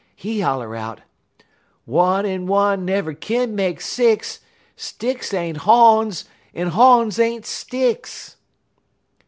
He 0.15 0.39
holler 0.41 0.75
out: 0.75 1.01
"'_One 1.87 2.25
en 2.25 2.47
one 2.47 2.85
never 2.85 3.13
kin 3.13 3.55
make 3.55 3.79
six, 3.81 4.39
Sticks 4.75 5.31
ain't 5.31 5.57
hawns, 5.57 6.25
en 6.55 6.69
hawns 6.69 7.19
ain't 7.19 7.45
sticks! 7.45 8.37